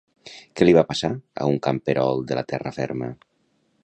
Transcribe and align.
Què 0.59 0.67
li 0.67 0.73
va 0.77 0.83
passar 0.91 1.11
a 1.43 1.49
un 1.51 1.59
camperol 1.67 2.25
de 2.31 2.39
la 2.39 2.45
Terra 2.53 2.73
Ferma? 2.79 3.11